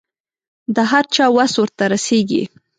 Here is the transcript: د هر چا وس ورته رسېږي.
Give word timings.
د 0.75 0.77
هر 0.91 1.03
چا 1.15 1.25
وس 1.35 1.53
ورته 1.61 1.83
رسېږي. 1.93 2.43